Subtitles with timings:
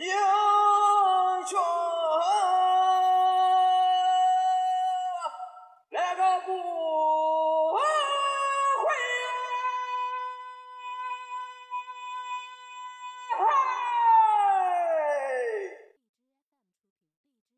[0.00, 0.08] 英
[1.46, 1.60] 雄
[5.90, 6.56] 那个不会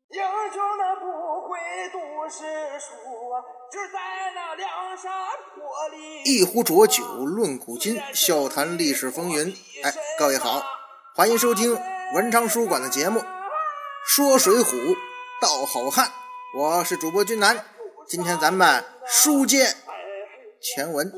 [0.09, 0.19] 英
[0.51, 1.57] 雄那不会
[1.93, 1.97] 读
[2.29, 2.43] 诗
[2.77, 2.91] 书
[3.29, 3.39] 啊，
[3.71, 3.97] 只在
[4.35, 5.09] 那梁山
[5.55, 6.23] 坡里。
[6.25, 9.55] 一壶浊酒论古今，笑谈历史风云。
[9.81, 10.61] 哎，各位好，
[11.15, 11.73] 欢迎收听
[12.13, 13.19] 文昌书馆的节目
[14.05, 14.95] 《说水浒
[15.41, 16.05] 道好汉》，
[16.55, 17.65] 我是主播君南。
[18.07, 19.75] 今天咱们书接
[20.61, 21.11] 前文。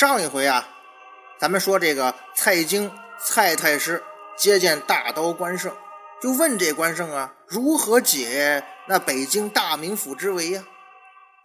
[0.00, 0.66] 上一回啊，
[1.38, 2.90] 咱们说这个蔡京
[3.22, 4.02] 蔡太师
[4.34, 5.76] 接见大刀关胜，
[6.22, 10.64] 就问这关胜啊，如何解那北京大名府之围呀、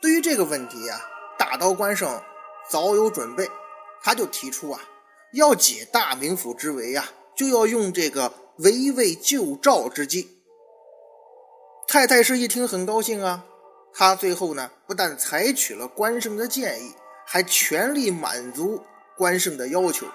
[0.02, 1.02] 对于这个问题啊，
[1.38, 2.22] 大刀关胜
[2.70, 3.52] 早有准备，
[4.02, 4.80] 他就提出啊，
[5.34, 10.42] 要解大名府之围呀、就要用这个围魏救赵之计。
[11.90, 13.44] 蔡太师一听很高兴啊，
[13.94, 16.94] 他最后呢，不但采取了关胜的建议，
[17.26, 18.86] 还全力满足
[19.18, 20.08] 关胜的要求。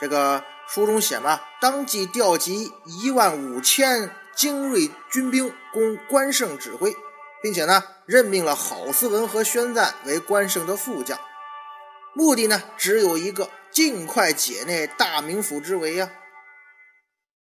[0.00, 6.94] 这个书中写嘛，当即调集一万五千精锐军兵供关胜指挥，
[7.42, 11.18] 并且呢，任命了郝思文和宣赞为关胜的副将。
[12.14, 16.10] 目的呢，只有一个，尽快解那大名府之围呀、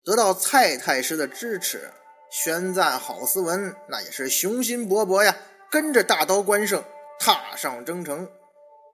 [0.03, 1.91] 得到蔡太师的支持，
[2.29, 5.35] 宣赞、郝思文那也是雄心勃勃呀，
[5.69, 6.83] 跟着大刀关胜
[7.19, 8.29] 踏上征程。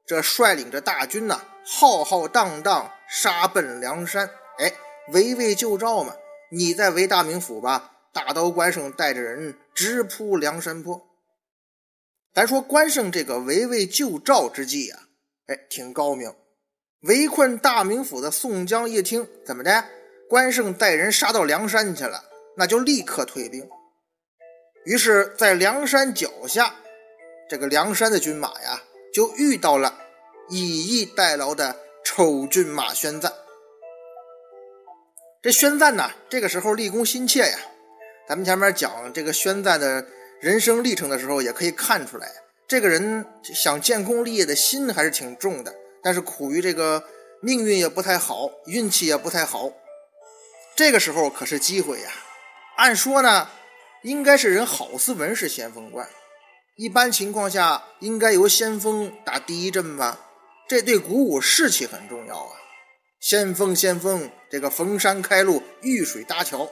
[0.05, 4.29] 这率领着大军呐、浩浩荡荡杀奔梁山。
[4.59, 4.73] 哎，
[5.13, 6.15] 围魏救赵嘛，
[6.51, 11.01] 你在围大名府吧，大刀关胜带着人直扑梁山坡。
[12.33, 15.07] 咱说关胜这个围魏救赵之计啊，
[15.47, 16.33] 哎，挺高明。
[17.01, 19.85] 围困大名府的宋江一听，怎么的？
[20.29, 22.23] 关胜带人杀到梁山去了，
[22.57, 23.69] 那就立刻退兵。
[24.85, 26.75] 于是，在梁山脚下，
[27.49, 28.81] 这个梁山的军马呀，
[29.13, 29.95] 就遇到了
[30.49, 33.31] 以逸待劳的丑郡马宣赞。
[35.41, 37.57] 这宣赞呢，这个时候立功心切呀。
[38.27, 40.05] 咱们前面讲这个宣赞的
[40.39, 42.27] 人生历程的时候，也可以看出来，
[42.67, 47.03] 这个人想建功立业的心还是挺重的，但是苦于这个
[47.41, 49.71] 命运也不太好，运气也不太好。
[50.75, 52.09] 这个时候可是机会呀！
[52.77, 53.49] 按说呢，
[54.01, 56.09] 应该是人郝思文是先锋官，
[56.75, 60.19] 一般情况下应该由先锋打第一阵吧？
[60.67, 62.55] 这对鼓舞士气很重要啊！
[63.19, 66.71] 先锋，先锋，这个逢山开路，遇水搭桥。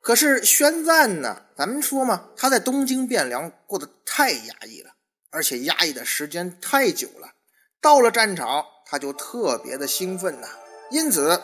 [0.00, 1.42] 可是宣赞呢？
[1.56, 4.90] 咱们说嘛，他在东京汴梁过得太压抑了，
[5.30, 7.34] 而且压抑的时间太久了。
[7.80, 10.48] 到了战场，他就特别的兴奋呐、
[10.90, 11.40] 因此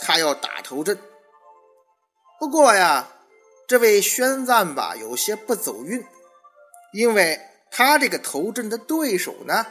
[0.00, 0.98] 他要打头阵。
[2.40, 3.08] 不过呀，
[3.68, 6.04] 这位宣赞吧，有些不走运，
[6.92, 9.66] 因为他这个头阵的对手呢，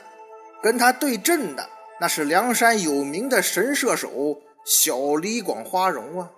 [0.61, 6.31] 跟他对阵的那是梁山有名的神射手小李广花荣啊。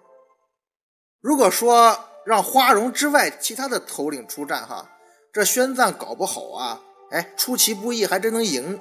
[1.22, 4.90] 如果说让花荣之外其他的头领出战哈，
[5.32, 8.80] 这宣赞搞不好啊，哎，出其不意还真能赢。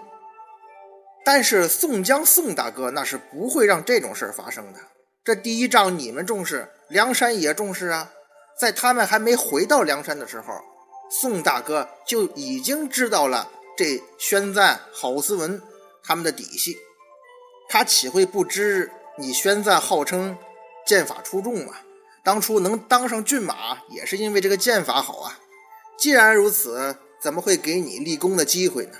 [1.25, 4.81] 但是宋江宋大哥那是不会让这种事发生的。
[5.23, 8.11] 这第一仗你们重视，梁山也重视啊。
[8.59, 10.53] 在他们还没回到梁山的时候，
[11.21, 15.61] 宋大哥就已经知道了这宣赞、郝思文
[16.03, 16.79] 他们的底细。
[17.69, 20.39] 他岂会不知你宣赞号称
[20.87, 21.75] 剑法出众嘛？
[22.25, 25.39] 当初能当上骏马，也是因为这个剑法好啊。
[25.99, 28.99] 既然如此，怎么会给你立功的机会呢？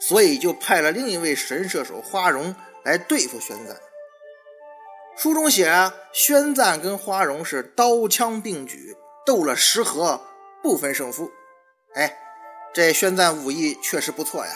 [0.00, 3.76] 所以就派了另一位神射手花荣来对付宣赞。
[5.16, 8.96] 书中写啊，宣赞跟花荣是刀枪并举，
[9.26, 10.20] 斗了十合，
[10.68, 11.32] 不分胜负。
[11.94, 12.14] 哎，
[12.74, 14.52] 这宣赞武艺确实不错呀。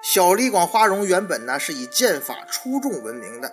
[0.00, 3.52] 小李广花荣原本呢是以剑法出众闻名的，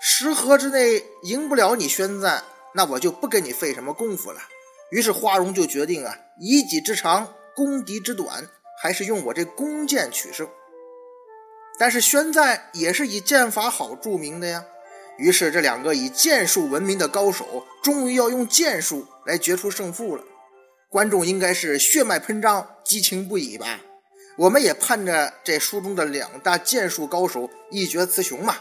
[0.00, 4.40] 十合之内赢不了你宣赞，那我就不跟你费什么功夫了。
[4.90, 8.48] 于是花荣就决定啊，以己之长攻敌之短，
[8.82, 10.48] 还是用我这弓箭取胜。
[11.78, 14.64] 但是宣赞也是以剑法好著名的呀。
[15.18, 20.24] 于是这两个以剑术闻名的高手，终于要用剑术来决出胜负了。
[20.94, 23.80] 观众应该是血脉喷张，激情不已吧？
[24.38, 28.58] 我们也盼着这书中的两大剑术高手一决雌雄嘛。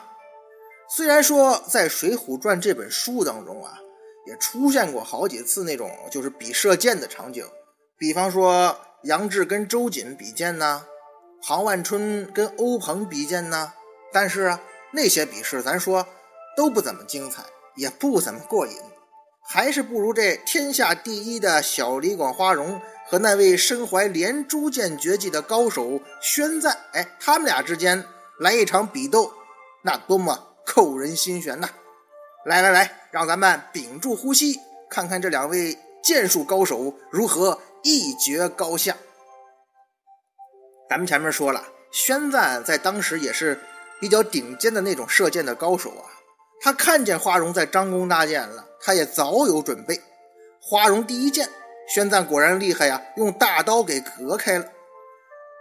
[0.90, 3.78] 虽然说在《水浒传》这本书当中啊，
[4.26, 7.46] 也出现过好几次那种就是比射箭的场景，
[8.00, 10.88] 比方说杨志跟周瑾比剑呐，
[11.44, 13.74] 庞万春跟欧鹏比剑呐，
[14.12, 14.60] 但是啊，
[14.94, 16.08] 那些比试咱说
[16.58, 17.44] 都不怎么精彩，
[17.76, 18.74] 也不怎么过瘾，
[19.46, 28.04] 还是不如这天下第一的小李广花荣和那位身怀连珠箭绝技的高手宣赞，哎，他们俩之间
[28.40, 29.32] 来一场比斗，
[29.84, 30.50] 那多么！
[30.66, 31.70] 扣人心弦呐！
[32.46, 38.96] 来来来，让咱们屏住呼吸，看看这两位剑术高手如何一决高下。
[40.90, 43.60] 咱们前面说了，宣赞在当时也是
[44.00, 46.23] 比较顶尖的那种射箭的高手啊。
[46.64, 50.00] 他看见花荣在张弓搭箭了，他也早有准备。
[50.62, 51.50] 花荣第一箭，
[51.94, 54.66] 宣赞果然厉害呀，用大刀给隔开了。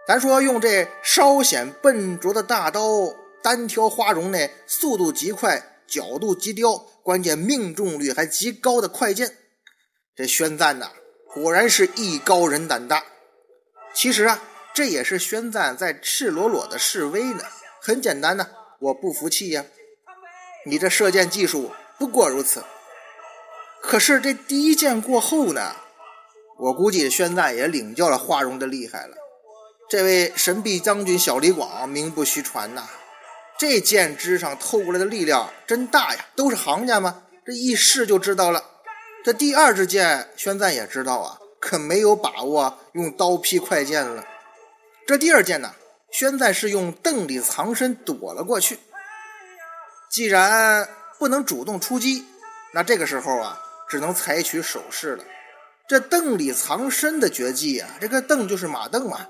[0.06, 2.80] 咱说用这稍显笨拙的大刀。
[3.42, 9.36] 单挑花荣那速度极快、角度极刁、关键命中率还极高的快剑，
[10.14, 10.92] 这宣赞呐，
[11.34, 13.04] 果然是艺高人胆大。
[13.92, 14.40] 其实啊，
[14.72, 17.42] 这也是宣赞在赤裸裸的示威呢。
[17.80, 18.46] 很简单呐，
[18.78, 19.64] 我不服气呀！
[20.64, 22.64] 你这射箭技术不过如此。
[23.80, 25.74] 可是这第一箭过后呢，
[26.58, 29.16] 我估计宣赞也领教了花荣的厉害了。
[29.90, 32.88] 这位神臂将军小李广，名不虚传呐。
[33.58, 37.24] 这箭枝上透过来的力量真大呀，都是行家吗？
[37.44, 38.64] 这一试就知道了。
[39.24, 44.24] 这第二支箭，宣赞也知道啊，可没有把握用刀劈快剑了。
[45.06, 45.74] 这第二箭呢，
[46.10, 48.78] 宣赞是用邓里藏身躲了过去。
[50.12, 50.86] 既然
[51.18, 52.26] 不能主动出击，
[52.74, 55.24] 那这个时候啊，只能采取守势了。
[55.88, 59.26] 这邓里藏身的绝技啊，这个邓就是马邓嘛，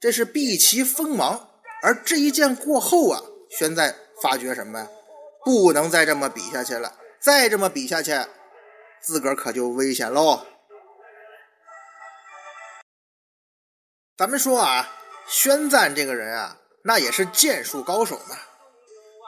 [0.00, 1.48] 这是避其锋芒。
[1.80, 3.22] 而这一剑过后啊。
[3.48, 4.88] 宣赞发觉什么呀？
[5.44, 8.12] 不能再这么比下去了，再这么比下去，
[9.00, 10.44] 自个儿可就危险喽。
[14.18, 14.88] 咱们说啊，
[15.28, 18.36] 宣赞这个人啊，那也是剑术高手嘛。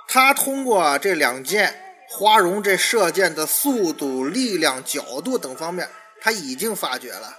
[0.09, 5.89] 他通过这两箭，花荣这射箭的速度、力量、角度等方面，
[6.21, 7.37] 他已经发觉了。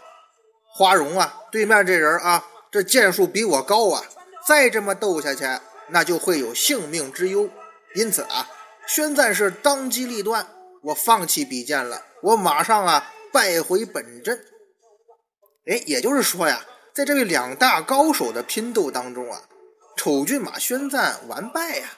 [0.71, 4.03] 花荣啊，对面这人啊，这箭术比我高啊，
[4.47, 5.43] 再这么斗下去。
[5.91, 7.49] 那就会有性命之忧，
[7.95, 8.47] 因此啊，
[8.85, 10.45] 宣赞是当机立断，
[10.83, 14.39] 我放弃比剑了，我马上啊败回本阵。
[15.65, 16.63] 哎，也就是说呀，
[16.93, 19.41] 在这位两大高手的拼斗当中啊，
[19.97, 21.89] 丑骏马宣赞完败呀，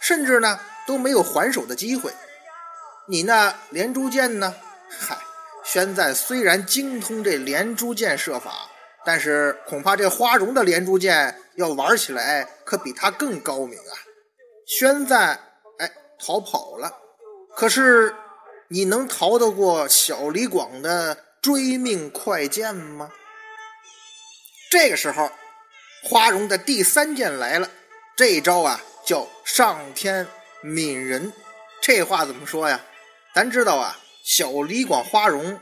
[0.00, 2.12] 甚至呢都没有还手的机会。
[3.08, 4.54] 你那连珠箭呢？
[4.88, 5.18] 嗨，
[5.64, 8.70] 宣赞虽然精通这连珠箭射法。
[9.04, 13.94] 但是恐怕这花荣的连珠箭要玩起来，可比他更高明啊！
[14.66, 15.40] 宣赞，
[15.78, 16.92] 哎，逃跑了。
[17.56, 18.14] 可是
[18.68, 23.10] 你能逃得过小李广的追命快箭吗？
[24.70, 25.30] 这个时候，
[26.02, 27.70] 花荣的第三箭来了。
[28.14, 30.26] 这一招啊，叫上天
[30.62, 31.32] 悯人。
[31.80, 32.78] 这话怎么说呀？
[33.34, 35.58] 咱知道啊，小李广花荣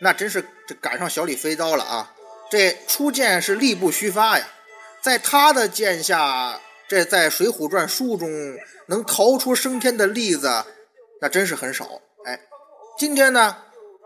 [0.00, 2.14] 那真是这赶上小李飞刀了啊！
[2.50, 4.48] 这出剑是力不虚发呀，
[5.02, 8.30] 在他的剑下，这在《水浒传》书中
[8.86, 10.64] 能逃出升天的例子，
[11.20, 12.00] 那真是很少。
[12.24, 12.40] 哎，
[12.98, 13.58] 今天呢，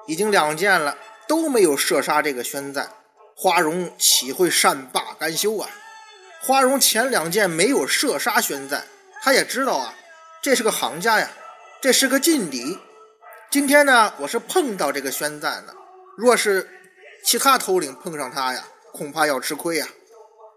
[0.09, 2.91] 已经两剑了，都没有射杀这个宣赞，
[3.37, 5.71] 花荣岂会善罢甘休啊？
[6.43, 8.87] 花荣前两箭没有射杀宣赞，
[9.23, 9.95] 他也知道啊，
[10.43, 11.31] 这是个行家呀，
[11.81, 12.79] 这是个劲敌。
[13.51, 15.75] 今天呢，我是碰到这个宣赞了，
[16.17, 16.77] 若是。
[17.23, 19.87] 其他头领碰上他呀，恐怕要吃亏呀。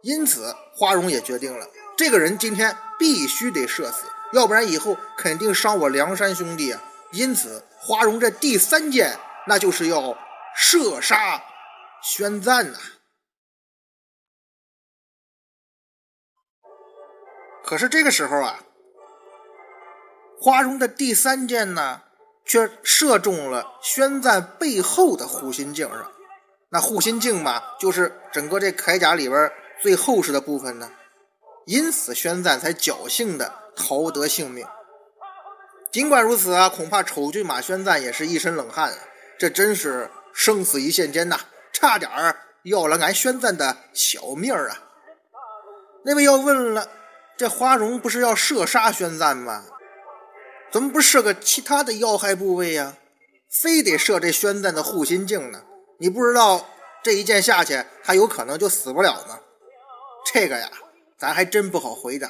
[0.02, 6.82] 因此，花荣也决定了，这个人今天必须得射死，要不然以后肯定伤我梁山兄弟啊。
[7.12, 10.18] 因此，花荣这第三箭，那就是要
[10.56, 11.44] 射杀
[12.02, 12.80] 宣赞呐。
[17.66, 18.60] 可是这个时候啊，
[20.40, 22.02] 花荣的第三箭呢，
[22.46, 26.12] 却射中了宣赞背后的护心镜上。
[26.70, 29.52] 那护心镜嘛，就是整个这铠甲里边
[29.82, 30.92] 最厚实的部分呢，
[31.66, 34.66] 因此宣赞才侥幸的逃得性命。
[35.92, 38.98] 尽管如此啊，恐怕丑骏马宣赞也是一身冷汗啊，
[39.38, 41.40] 这真是生死一线间呐，
[41.72, 44.82] 差点儿要了俺宣赞的小命啊！
[46.04, 46.90] 那位要问了，
[47.36, 49.66] 这花荣不是要射杀宣赞吗？
[50.72, 52.98] 怎么不射个其他的要害部位呀？
[53.62, 55.64] 非得射这宣赞的护心镜呢？
[56.00, 56.70] 你不知道
[57.04, 59.40] 这一箭下去，他有可能就死不了吗？
[60.34, 60.70] 这个呀，
[61.18, 62.30] 咱还真不好回答。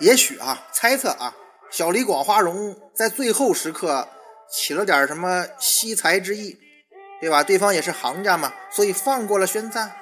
[0.00, 1.36] 也许啊，猜测啊，
[1.70, 4.08] 小李广花荣在最后时刻
[4.50, 6.58] 起了点什么惜才之意，
[7.20, 7.42] 对吧？
[7.42, 9.94] 对方也是行家嘛，所以放过了宣赞，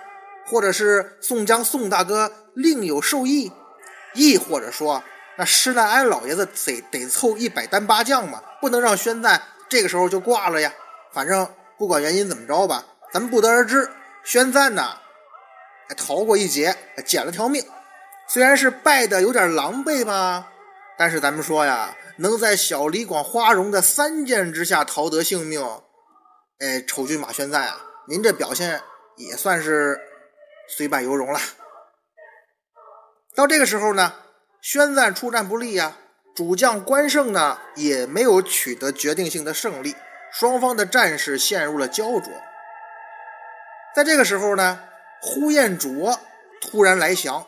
[0.46, 3.50] 或者是宋江宋大哥另有授意，
[4.14, 5.02] 亦或者说
[5.36, 10.72] 那施耐庵老爷子得得凑一百单八将嘛，不能让宣赞这个时候就挂了呀。
[11.12, 11.48] 反正
[11.78, 13.90] 不管原因怎么着吧，咱们不得而知。
[14.22, 14.98] 宣赞呢，
[15.88, 16.76] 还逃过一劫，
[17.06, 17.64] 捡了条命。
[18.28, 20.48] 虽然是败的有点狼狈吧，
[20.98, 25.64] 但是咱们说呀，能在小李广花荣的三箭之下逃得性命，
[26.58, 28.82] 哎，丑军马宣赞啊，您这表现
[29.16, 29.98] 也算是
[30.68, 31.40] 虽败犹荣了。
[33.34, 34.14] 到这个时候呢，
[34.60, 35.96] 宣赞出战不利呀，
[36.34, 39.94] 主将关胜呢也没有取得决定性的胜利，
[40.32, 42.30] 双方的战事陷入了焦灼。
[43.94, 44.80] 在这个时候呢，
[45.22, 46.18] 呼延灼
[46.60, 47.46] 突然来降，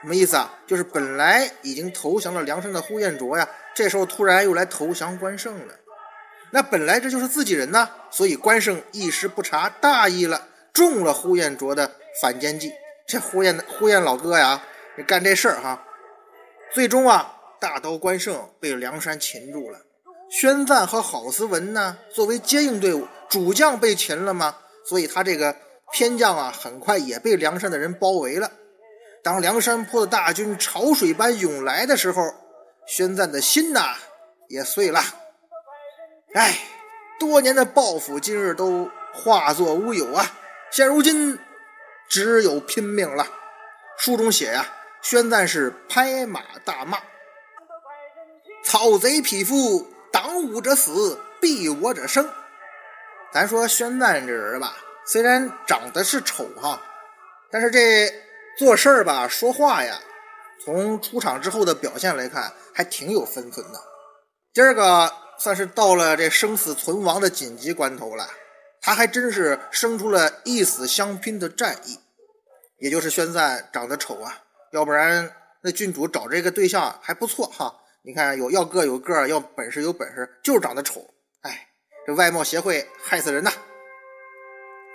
[0.00, 0.54] 什么意思啊？
[0.66, 5.74] 就是本来已经投降了梁山的呼延灼呀，这时候突然又来投降关胜了。
[6.50, 11.92] 那本来这就是自己人呐，所以关胜一时不察大意了，中了呼延灼的
[12.22, 12.72] 反间计。
[13.06, 14.62] 这呼延呼延老哥呀，
[15.02, 15.84] 干这事儿哈，
[16.72, 19.80] 最终啊，大刀关胜被梁山擒住了。
[20.30, 24.58] 宣赞和郝思文呢，作为接应队伍，主将被擒了吗？
[24.84, 25.56] 所以他这个。
[25.90, 28.52] 偏将啊，很快也被梁山的人包围了。
[29.22, 32.22] 当梁山坡的大军潮水般涌来的时候，
[32.86, 33.96] 宣赞的心呐
[34.48, 35.00] 也碎了。
[36.34, 36.58] 哎，
[37.18, 40.26] 多年的抱负今日都化作乌有啊！
[40.70, 41.38] 现如今
[42.10, 43.26] 只有拼命了。
[43.96, 44.66] 书中写呀，
[45.02, 46.98] 宣赞是拍马大骂
[48.64, 52.28] ：“草贼匹夫，挡我者死，避我者生。”
[53.32, 54.76] 咱说宣赞这人吧。
[55.06, 56.82] 虽然长得是丑哈，
[57.50, 58.12] 但是这
[58.58, 59.98] 做事儿吧、说话呀，
[60.62, 63.80] 从出场之后的表现来看，还挺有分寸的。
[64.52, 68.28] 今儿个算是到了这生死存亡的紧急关头了，
[68.82, 71.98] 他还真是生出了一死相拼的战意。
[72.78, 75.30] 也就是宣赞长得丑啊，要不然
[75.62, 77.74] 那郡主找这个对象还不错哈。
[78.02, 81.00] 你看有要个有个，要本事有本事，就是长得丑。
[81.42, 81.68] 哎，
[82.06, 83.52] 这外貌协会害死人呐！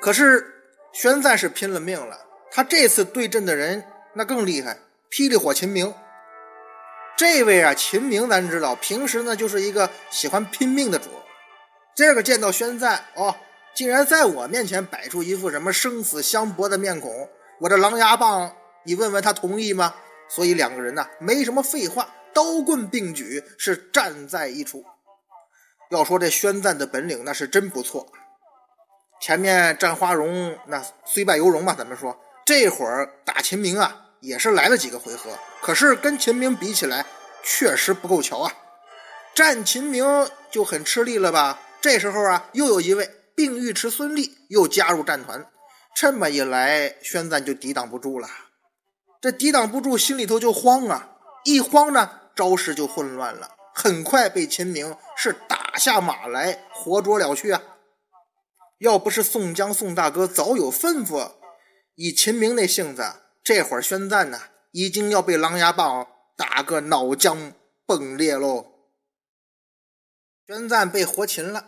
[0.02, 0.46] 可是
[0.94, 2.18] 宣赞是拼了命了，
[2.52, 4.80] 他这次对阵的人那更厉害，
[5.12, 5.94] 霹雳火秦明。
[7.16, 11.10] 这位啊，秦明咱知道，平时呢就是一个喜欢拼命的主。
[11.96, 13.36] 今儿个见到宣赞哦，
[13.76, 19.96] 竟然在我面前摆出一副什么生死相搏的面孔，我这狼牙棒，你问问他同意吗？
[20.30, 24.84] 所以两个人呢没什么废话，刀棍并举，是战在一处。
[25.92, 28.12] 要说这宣赞的本领那是真不错。
[29.22, 37.06] 前面战花荣那虽败犹荣吧，咱们说这会儿打秦明啊，也是来了几个回合，可是跟秦明比起来，
[37.44, 38.54] 确实不够瞧啊。
[39.36, 40.06] 战秦明
[40.50, 41.60] 就很吃力了吧？
[41.80, 45.46] 这时候啊，又有一位并尉迟孙立又加入战团，
[45.96, 48.28] 这么一来，宣赞就抵挡不住了。
[49.24, 51.16] 这抵挡不住，心里头就慌啊！
[51.46, 57.62] 一慌呢，招式就混乱了，很快被秦明是打下马来，活捉了去啊。
[58.80, 61.32] 要不是宋江宋大哥早有吩咐，
[61.96, 64.42] 以秦明那性子，这会儿宣赞呢，
[64.74, 67.54] 已经要被狼牙棒打个脑浆
[67.88, 68.66] 迸裂喽。
[70.46, 71.68] 宣赞被活擒了，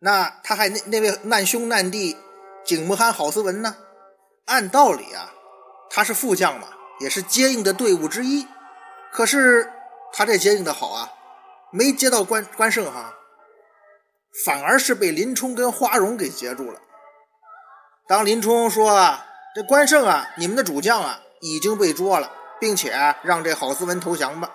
[0.00, 2.16] 那他还那那位难兄难弟
[2.64, 3.76] 景木罕郝思文呢？
[4.46, 5.32] 按道理啊，
[5.88, 6.66] 他是副将嘛，
[7.00, 8.46] 也是接应的队伍之一。
[9.12, 9.72] 可是
[10.12, 11.10] 他这接应的好啊，
[11.70, 13.14] 没接到关关胜哈。
[14.44, 16.80] 反而是被林冲跟花荣给截住了。
[18.06, 19.26] 当林冲说啊
[19.56, 24.54] ：“这关胜啊，你们的主将啊已经被捉了，并且让这郝思文投降吧。”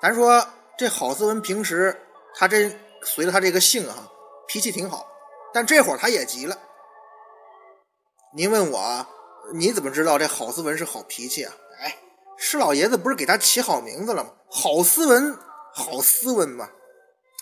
[0.00, 0.46] 咱说
[0.78, 2.00] 这郝思文平时
[2.36, 4.08] 他真随着他这个性哈，
[4.46, 5.06] 脾气挺好，
[5.52, 6.56] 但这会儿他也急了。
[8.34, 9.06] 您问我，
[9.54, 11.52] 你怎么知道这郝思文是好脾气啊？
[11.80, 11.96] 哎，
[12.38, 14.30] 施老爷子不是给他起好名字了吗？
[14.48, 15.36] 郝思文，
[15.74, 16.70] 郝思文嘛。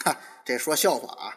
[0.05, 1.37] 哈，这说笑话啊。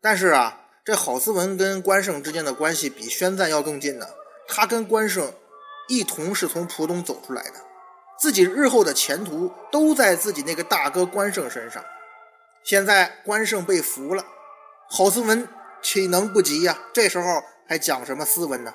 [0.00, 4.06] 但是啊，这郝思文跟关胜之间的关系比宣赞要更近呢。
[4.46, 5.32] 他跟关胜
[5.88, 7.54] 一同是从浦东走出来的，
[8.18, 11.82] 自己日后的前途都在自己那个大哥关胜身上。
[12.62, 14.24] 现在关胜被俘了，
[14.88, 15.48] 郝思文
[15.82, 16.78] 岂能不急呀？
[16.92, 18.74] 这时候还讲什么斯文呢？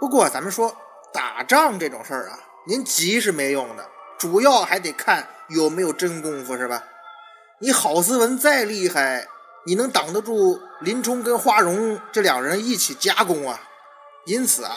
[0.00, 0.76] 不过咱们说
[1.12, 3.86] 打仗这种事儿啊，您急是没用的，
[4.18, 6.84] 主要还得看有没有真功夫，是吧？
[7.60, 9.28] 你郝思文再厉害。
[9.68, 13.60] 你能挡得住林冲跟花荣这两人一起夹攻啊？
[14.24, 14.76] 因此啊，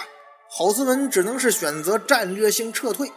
[0.50, 3.12] 郝思文只能是选择战略性撤退。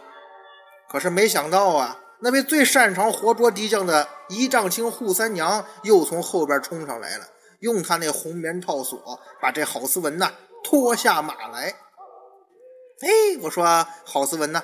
[0.87, 7.25] 可是没想到啊，那位最擅长活捉敌将的仪仗卿扈三娘又从后边冲上来了，
[7.61, 10.31] 用他那红棉套索把这郝思文呐
[10.63, 11.73] 拖下马来。
[13.03, 13.09] 哎，
[13.41, 14.63] 我说郝思文呐，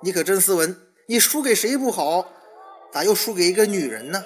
[0.00, 0.74] 你可真斯文，
[1.06, 2.26] 你输给谁不好，
[2.90, 4.24] 咋又输给一个女人呢？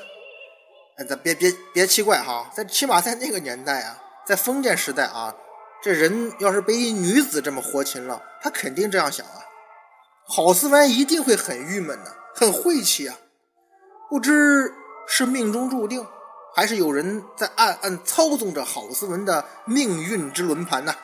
[0.96, 5.34] 哎，咱别别别奇怪哈，在起码在那个年代啊，在封建时代啊，
[5.82, 9.42] 这人要是被一女子这么活擒了，他肯定这样想啊。
[10.24, 13.18] 郝思文一定会很郁闷的，很晦气啊。
[14.08, 14.72] 不知
[15.08, 16.06] 是命中注定，
[16.54, 20.94] 还是有人在暗暗操纵着郝思文的命运之轮盘呢？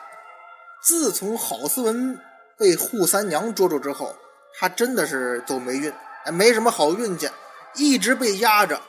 [0.83, 2.19] 自从郝思文
[2.57, 4.15] 被扈三娘捉住之后，
[4.59, 5.93] 他真的是走霉运，
[6.33, 7.29] 没什么好运气，
[7.75, 8.81] 一直被压着。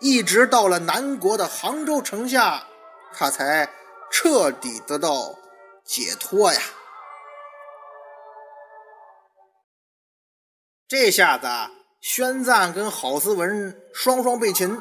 [0.00, 2.64] 一直到了南国的杭州城下，
[3.14, 3.70] 他才
[4.10, 5.38] 彻底得到
[5.84, 6.60] 解脱呀。
[10.86, 14.78] 这下子啊，宣赞跟郝思文双双被擒，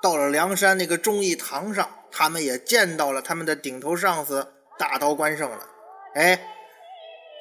[0.00, 5.66] 到了梁山那个忠义堂上，他们也见到了他们的顶头上司大刀关胜了。
[6.14, 6.40] 哎，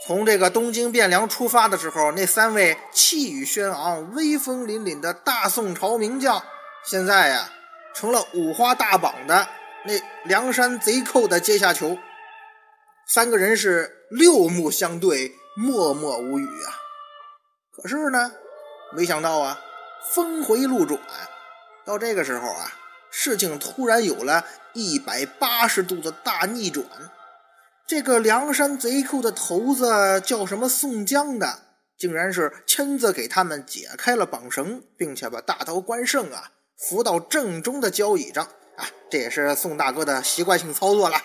[0.05, 6.43] 从这个东京汴梁出发的时候，那三位气宇轩昂、威风凛凛的大宋朝名将。
[6.83, 7.49] 现在呀，
[7.95, 9.47] 成了五花大绑的
[9.85, 9.93] 那
[10.25, 11.97] 梁山贼寇的阶下囚。
[13.07, 16.75] 三个人是六目相对，默默无语啊。
[17.71, 18.33] 可是呢，
[18.91, 19.61] 没想到啊，
[20.13, 20.99] 峰回路转，
[21.85, 22.73] 到这个时候啊，
[23.09, 24.43] 事情突然有了
[24.73, 26.85] 一百八十度的大逆转。
[27.95, 31.59] 这个梁山贼寇的头子叫什么宋江的，
[31.95, 36.53] 竟然是亲自给他们解开了绑绳，并且把大刀关胜啊。
[36.75, 38.45] 扶到正中的交椅上
[38.77, 41.21] 啊，这也是宋大哥的习惯性操作了。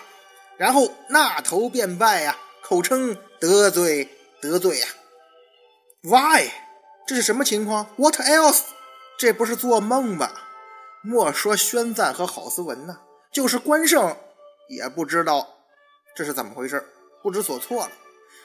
[0.57, 4.07] 然后纳头便拜呀，口称得罪
[4.39, 4.87] 得罪呀。
[6.03, 6.51] Why？
[7.07, 8.61] 这是什么情况？What else？
[9.17, 10.33] 这不是做梦吧？
[11.01, 12.99] 莫说宣赞和郝思文呢，
[13.33, 14.15] 就是关胜
[14.67, 15.58] 也不知道
[16.19, 16.85] 这是怎么回事，
[17.23, 17.91] 不知所措了。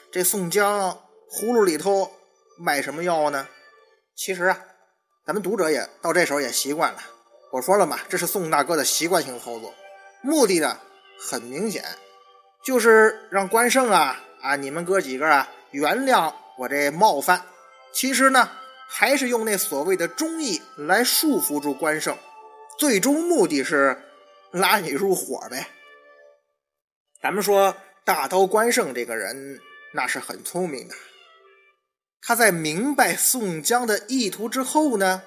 [0.09, 0.97] 这宋江
[1.29, 2.09] 葫芦里头
[2.57, 3.49] 卖什么药呢？
[4.15, 4.57] 其实啊。
[5.25, 6.99] 咱们读者也到这时候也习惯了。
[7.51, 9.73] 我说了嘛，这是宋大哥的习惯性操作，
[10.21, 10.79] 目的呢
[11.19, 11.83] 很明显，
[12.63, 17.41] 就是让关胜啊啊你们哥几个啊原谅我这冒犯。
[17.91, 18.49] 其实呢，
[18.87, 22.17] 还是用那所谓的忠义来束缚住关胜，
[22.79, 24.01] 最终目的是
[24.51, 25.67] 拉你入伙呗。
[27.25, 29.59] 咱们说大刀关胜这个人
[29.91, 30.93] 那是很聪明的。
[32.21, 35.23] 他在明白宋江的意图之后呢，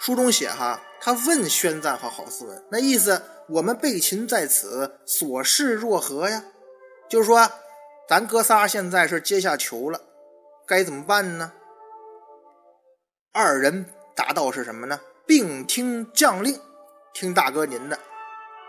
[0.00, 6.42] 书中写哈，他问宣赞和郝思文，那意思我们被擒在此，所事若何呀？
[7.08, 7.48] 就是说，
[8.08, 10.00] 咱哥仨现在是阶下囚了，
[10.66, 11.52] 该怎么办呢？
[13.32, 14.98] 二人答道是什么呢？
[15.24, 16.60] 并听将令，
[17.14, 17.96] 听大哥您的。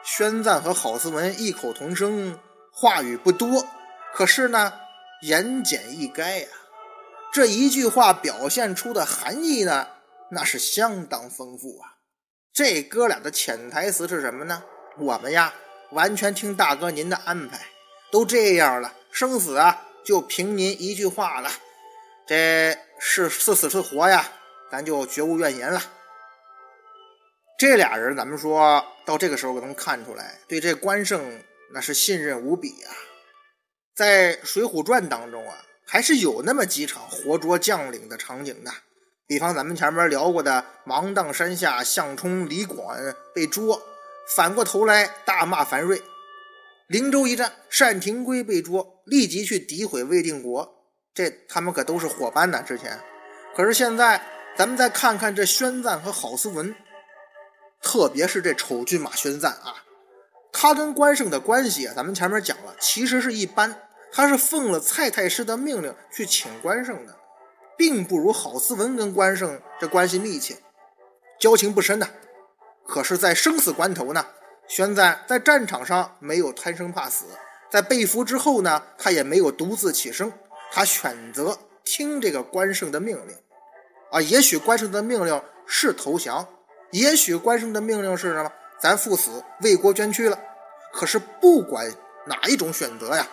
[0.04, 2.38] 宣赞和郝思文异口同声，
[2.74, 3.66] 话语不多，
[4.14, 4.74] 可是呢，
[5.22, 6.48] 言简意赅呀。
[7.32, 9.88] 这一句话表现出的含义呢，
[10.32, 11.96] 那是相当丰富啊！
[12.52, 14.64] 这哥俩的潜台词是什么呢？
[15.00, 15.54] 我们呀，
[15.92, 17.62] 完全听大哥您的安排，
[18.12, 21.50] 都这样了，生死啊，就凭您一句话了。
[22.28, 24.30] 这是是死是活呀，
[24.70, 25.82] 咱就绝无怨言了。
[27.64, 31.40] 这俩人，咱们说到这个时候能看出来，对这关胜
[31.72, 32.92] 那是信任无比啊。
[33.96, 35.56] 在《水浒传》当中啊。
[35.86, 38.72] 还是有那么几场活捉将领的场景的，
[39.28, 42.98] 比方咱们前面聊过的芒砀山下项冲、李广
[43.34, 43.82] 被捉，
[44.36, 46.00] 反过头来大骂樊瑞；
[46.88, 50.68] 灵州一战单廷圭被捉，立即去诋毁魏定国，
[51.14, 52.64] 这他们可都是伙伴呢。
[52.66, 53.00] 之前，
[53.56, 54.20] 可是现在
[54.58, 56.74] 咱们再看看这宣赞和郝思文，
[57.84, 59.84] 特别是这丑郡马宣赞啊，
[60.52, 63.82] 他跟关胜的关系啊，咱们前面讲了，其实是一般。
[64.16, 67.16] 他是奉了蔡太师的命令去请关胜的，
[67.76, 70.58] 并不如郝思文跟关胜这关系密切，
[71.40, 72.08] 交情不深呐。
[72.86, 74.24] 可是，在生死关头呢，
[74.68, 77.26] 宣赞在战场上没有贪生怕死，
[77.72, 80.32] 在被俘之后呢，他也没有独自起声，
[80.72, 83.36] 他选择听这个关胜的命令。
[84.12, 86.48] 啊，也许关胜的命令是投降，
[86.94, 88.52] 也许关胜的命令是什么？
[88.80, 90.40] 咱赴死为国捐躯了。
[90.94, 91.92] 可是不管
[92.28, 93.28] 哪一种选择呀。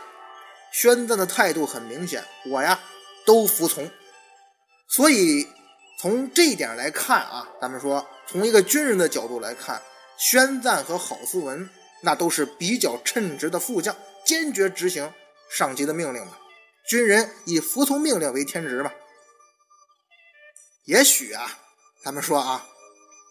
[0.72, 2.80] 宣赞的态度很明显，我呀
[3.26, 3.90] 都服从。
[4.88, 5.46] 所以
[5.98, 9.82] 从这一点来看啊，咱们说从一个军人的角度来看，
[10.16, 11.68] 宣赞和郝思文
[12.02, 15.12] 那都是比较称职的副将，坚决执行
[15.50, 16.38] 上级的命令嘛，
[16.88, 18.92] 军人以服从命令为天职嘛。
[20.84, 21.58] 也许啊，
[22.04, 22.64] 咱们说啊，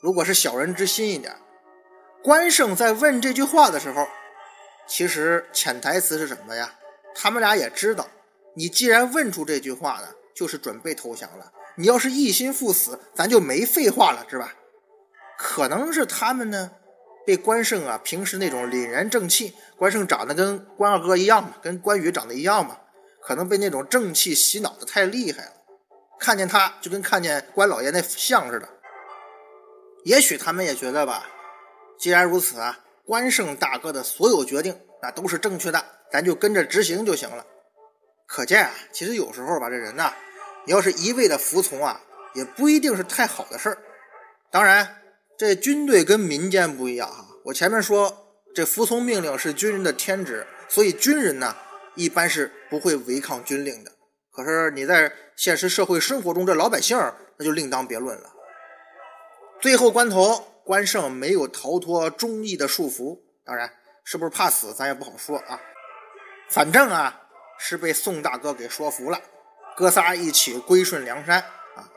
[0.01, 1.35] 如果是小人之心一点，
[2.23, 4.07] 关胜在问这句话的时候，
[4.87, 6.75] 其实潜台词是什么呀？
[7.13, 8.07] 他们俩也知道，
[8.55, 11.51] 你既然问出这句话呢，就是准备投降了。
[11.75, 14.53] 你要是一心赴死，咱就没废话了，是吧？
[15.37, 16.71] 可能是他们呢，
[17.25, 22.77] 被关胜啊平时那种凛然正气，关胜长得跟关二哥一样嘛，跟关羽长得一样嘛，
[23.21, 25.51] 可能被那种正气洗脑的太厉害了。
[26.19, 28.67] 看见他就跟看见关老爷那像似的，
[30.05, 31.27] 也许他们也觉得吧，
[31.99, 37.45] 既然如此啊，关胜大哥的所有决定那都是正确的，咱就跟着执行就行了。
[38.25, 40.13] 可见啊，其实有时候吧，这人呐，
[40.65, 42.01] 你要是一味的服从啊，
[42.33, 43.77] 也不一定是太好的事儿。
[44.51, 45.01] 当然，
[45.37, 47.25] 这军队跟民间不一样哈。
[47.45, 51.55] 我前面说，这服从命令是军人的天职，所以军人呢，
[51.95, 53.91] 一般是不会违抗军令的。
[54.31, 56.97] 可是你在现实社会生活中，这老百姓
[57.37, 58.33] 那就另当别论了。
[59.61, 65.59] 最后关头，关胜没有逃脱忠义的束缚，当然是不是怕死，咱也不好说啊。
[66.49, 67.21] 反正啊，
[67.57, 69.19] 是被宋大哥给说服了，
[69.75, 71.39] 哥仨一起归顺梁山
[71.75, 71.89] 啊。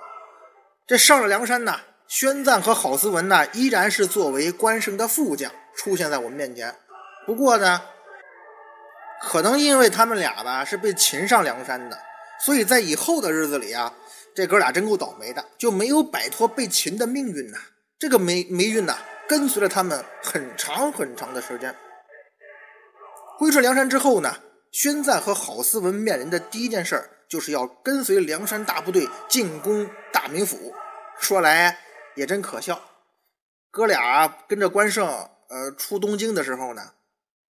[0.86, 6.74] 这上了梁山呢，宣赞和郝思文呢，依然是作为关胜的副将出现在我们面前。
[7.24, 7.82] 不过呢，
[9.22, 11.96] 可能因为他们俩吧是被擒上梁山的。
[12.40, 13.94] 所以在以后的日子里啊，
[14.34, 17.58] 这哥俩真够倒霉的，就没有摆脱被擒的命运呐。
[17.98, 18.96] 这个霉霉运呐，
[19.28, 21.74] 跟随了他们很长很长的时间。
[23.38, 24.36] 归顺梁山之后呢，
[24.70, 30.74] 宣赞和郝思文面临的第一件事就是要跟随梁山大部队进攻大名府。
[31.18, 31.78] 说来
[32.14, 32.80] 也真可笑，
[33.70, 36.92] 哥俩跟着关胜呃出东京的时候呢，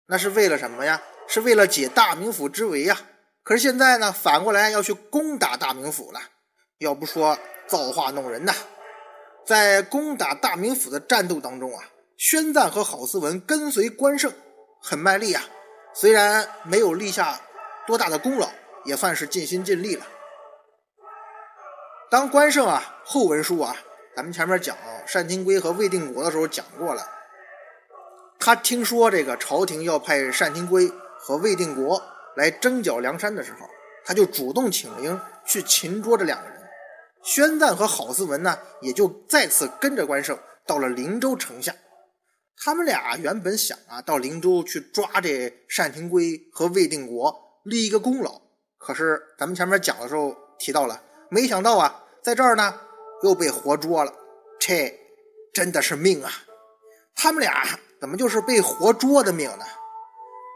[0.07, 1.01] 那是为了什么呀？
[1.27, 3.01] 是为了解大名府之围呀。
[3.43, 6.19] 可是现在呢，反过来要去攻打大名府了。
[6.79, 7.37] 要不说
[7.67, 8.53] 造化弄人呐，
[9.45, 11.83] 在攻打大名府的战斗当中啊，
[12.15, 14.31] 宣赞和郝思文跟随关胜
[14.81, 15.43] 很卖力啊。
[15.93, 17.41] 虽然没有立下
[17.85, 18.49] 多大的功劳，
[18.85, 20.05] 也算是尽心尽力了。
[22.09, 23.75] 当关胜啊后文书啊，
[24.15, 24.77] 咱们前面讲
[25.13, 27.05] 单廷圭和魏定国的时候讲过了，
[28.39, 32.01] 他听说这个朝廷要派单廷圭和魏定国。
[32.35, 33.67] 来征剿梁山的时候，
[34.05, 36.58] 他就主动请缨去擒捉这两个人。
[37.23, 41.75] 宣赞和郝思文呢，也就再次跟着关胜到了灵州城下。
[42.61, 48.41] 他们俩原本想啊，到灵州去抓这单廷圭和魏定国，立一个功劳。
[48.77, 52.81] 可是咱们前面讲的时候提到了，没想到啊，在这儿呢
[53.23, 54.13] 又被活捉了。
[54.59, 54.93] 这
[55.53, 56.31] 真的是命啊！
[57.15, 59.65] 他们俩怎么就是被活捉的命呢？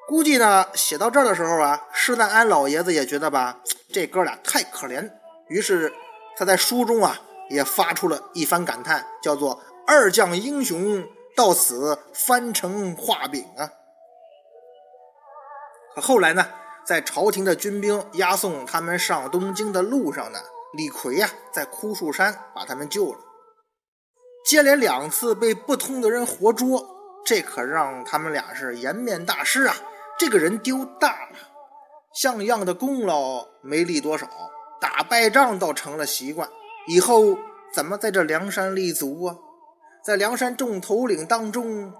[0.08, 3.62] 估计呢，写到这儿的时候啊，施耐庵老爷子也觉得吧，
[3.94, 5.10] 这哥俩太可怜，
[5.48, 5.94] 于是
[6.36, 13.72] 他在书中啊也发出了一番感叹，叫做“二将英雄到此翻成画饼啊”。
[15.94, 16.48] 可后来呢，
[16.84, 20.40] 在朝廷的军兵押送他们上东京的路上呢，
[20.74, 23.20] 李逵呀在枯树山把他们救了，
[24.44, 26.84] 接连两次被不通的人活捉，
[27.24, 29.76] 这可让他们俩是颜面大失啊。
[30.18, 31.38] 这个人丢大了，
[32.14, 34.28] 像样的功劳没立多少，
[34.84, 36.50] 打败仗倒成了习惯。
[36.88, 37.38] 以后
[37.74, 39.38] 怎么在这梁山立足啊？
[40.04, 41.94] 在梁山众头领当中，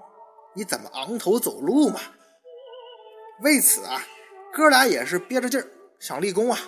[0.52, 1.98] 你怎么昂头走路嘛？
[3.40, 4.02] 为此啊，
[4.52, 5.66] 哥俩也是憋着劲儿
[5.98, 6.58] 想立功啊。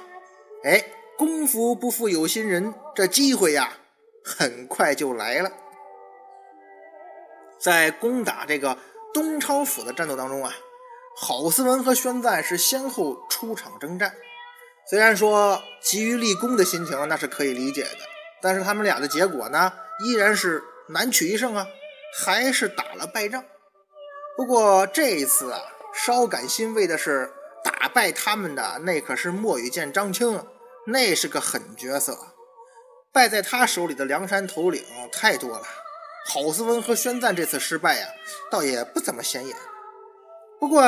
[0.64, 0.82] 哎，
[1.18, 3.74] 功夫不负有心人，这机会呀，
[4.24, 5.50] 很快就来了。
[7.58, 8.78] 在攻打这个
[9.12, 10.54] 东昌府的战斗当中啊。
[11.18, 14.14] 郝思文和宣赞是先后出场征战，
[14.88, 17.98] 虽然说急于立功的心情那是可以理解的，
[18.40, 19.72] 但是他们俩的结果呢，
[20.04, 21.66] 依然是难取一胜啊，
[22.16, 23.44] 还是打了败仗。
[24.36, 25.60] 不过这一次啊，
[25.92, 27.32] 稍感欣慰的是，
[27.64, 30.46] 打败他们的那可是莫羽剑张青，
[30.86, 32.16] 那是个狠角色，
[33.12, 35.64] 败在他手里的梁山头领太多了。
[36.28, 38.06] 郝思文和宣赞这次失败呀，
[38.50, 39.56] 倒也不怎么显眼。
[40.60, 40.82] 不过，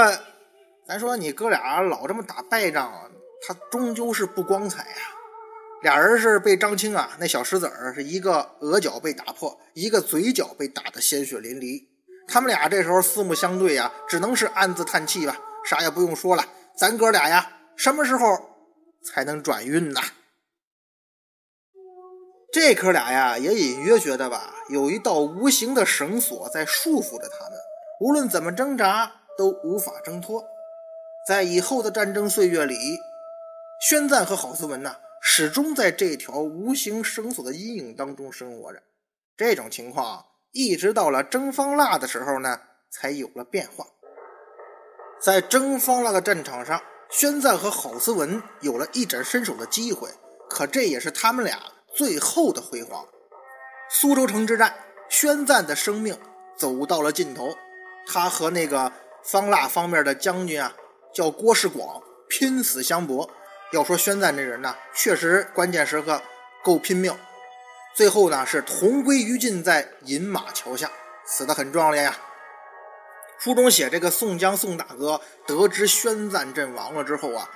[0.86, 3.10] 咱说你哥俩老这么打败仗，
[3.46, 4.96] 他终究是不光彩呀。
[5.82, 11.86] 俩人是被张青啊那小石子儿是一个额角被打破，一个嘴角被打得鲜血淋漓。
[12.26, 15.38] 他们俩这时候四目相对呀，只能是暗自叹气吧。
[15.64, 16.44] 啥也不用说了，
[16.76, 18.26] 咱哥俩呀，什么时候
[19.04, 20.00] 才能转运呢？
[22.52, 27.58] 这哥俩呀，也隐约觉得吧，有一道无形的绳索在束缚着他们，
[28.00, 29.12] 无论怎么挣扎。
[29.38, 30.44] 都无法挣脱，
[31.28, 32.74] 在以后的战争岁月里，
[33.80, 38.82] 宣赞和郝思文呢，始终在这条无形绳索的阴影当中生活着。
[39.36, 42.60] 这种情况一直到了征方腊的时候呢，
[42.90, 43.86] 才有了变化。
[45.20, 50.08] 在征方腊的战场上，宣赞和郝思文有了一展身手的机会，
[50.50, 51.58] 可这也是他们俩
[51.94, 53.06] 最后的辉煌。
[53.88, 54.74] 苏州城之战，
[55.08, 56.18] 宣赞的生命
[56.56, 57.56] 走到了尽头，
[58.08, 60.74] 他和那个方腊方面的将军啊，
[61.14, 63.30] 叫郭世广，拼死相搏。
[63.70, 66.22] 要说宣赞这人呢，确实关键时刻
[66.64, 67.14] 够拼命。
[67.94, 70.90] 最后呢，是同归于尽在饮马桥下，
[71.26, 72.16] 死得很壮烈呀。
[73.38, 77.50] 书中写这个宋江宋大哥得知宣赞阵亡了之后啊，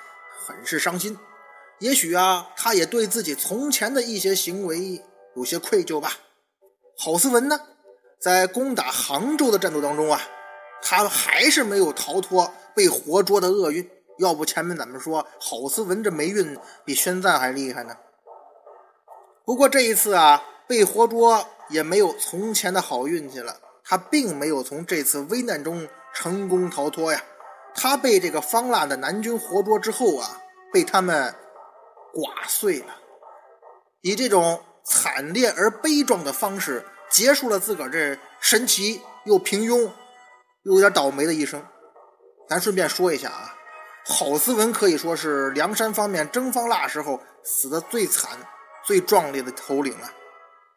[0.47, 1.19] 很是伤心。
[1.79, 5.03] 也许啊，他也对自己从前的一些行为
[5.35, 6.19] 有些愧疚吧。
[6.99, 7.59] 郝思文呢，
[8.21, 10.21] 在攻打杭州的战斗当中啊，
[10.83, 13.91] 他还是没有逃脱被活捉的厄运。
[14.23, 17.97] 要不前面怎么说郝思文这霉运比宣赞还厉害呢？
[19.45, 23.57] 不过这一次啊，被活捉也没有从前的好运气了。
[23.85, 27.21] 他并没有从这次危难中成功逃脱呀。
[27.75, 30.41] 他被这个方腊的南军活捉之后啊，
[30.73, 31.35] 被他们
[32.15, 32.95] 剐碎了，
[34.03, 39.91] 以这种惨烈而悲壮的方式结束了自个儿这神奇又平庸
[40.63, 41.61] 又有点倒霉的一生。
[42.49, 43.57] 咱顺便说一下啊。
[44.05, 48.31] 郝思文可以说是梁山方面征方腊时候死的最惨、
[48.85, 50.13] 最壮烈的头领了。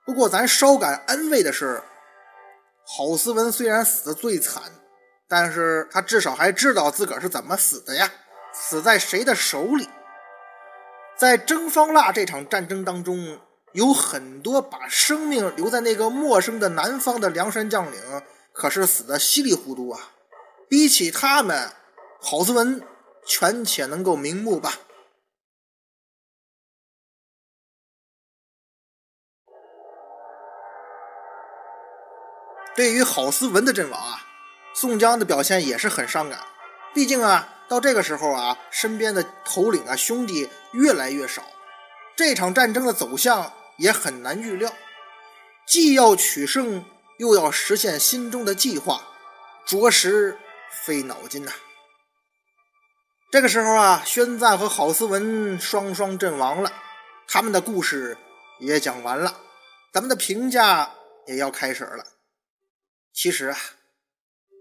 [0.06, 1.82] 不过，咱稍感安慰的是，
[2.86, 4.62] 郝思文虽然死的最惨，
[5.28, 8.12] 但是他至少还知道自个儿是怎么死的呀，
[8.54, 9.90] 死在谁的手里。
[11.18, 13.40] 在征方腊这场战争当中，
[13.72, 18.00] 有很多把生命留在那个陌生的南方的梁山将领，
[18.54, 20.12] 可是死的稀里糊涂啊。
[20.70, 21.72] 比起他们，
[22.22, 22.84] 郝思文。
[23.26, 24.74] 权且能够瞑目吧。
[32.76, 34.28] 对于郝思文的阵亡啊，
[34.74, 36.40] 宋江的表现也是很伤感。
[36.94, 41.42] 毕竟啊，到这个时候啊，身边的头领啊兄弟越来越少，
[42.18, 44.74] 这场战争的走向也很难预料。
[45.66, 46.84] 既要取胜，
[47.18, 49.02] 又要实现心中的计划，
[49.66, 50.38] 着实
[50.70, 51.54] 费脑筋呐。
[53.32, 56.72] 这个时候啊，宣赞和郝思文双双阵亡了，
[57.28, 58.18] 他们的故事
[58.60, 59.42] 也讲完了，
[59.92, 60.96] 咱们的评价
[61.28, 62.06] 也要开始了。
[63.12, 63.58] 其实啊，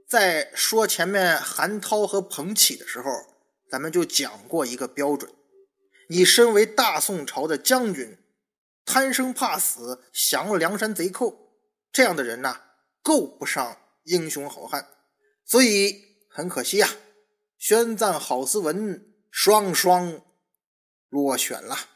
[0.08, 3.10] 在说前面韩涛和彭起的时候，
[3.70, 5.32] 咱们就讲过一个标准：
[6.08, 8.18] 你身为大宋朝的将军，
[8.84, 11.52] 贪生怕死，降了梁山贼寇，
[11.92, 12.60] 这样的人呐，
[13.02, 14.88] 够不上英雄好汉。
[15.44, 16.88] 所以很可惜呀。
[17.66, 20.20] 宣赞郝思文双双
[21.08, 21.93] 落选了。